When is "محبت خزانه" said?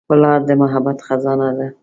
0.61-1.49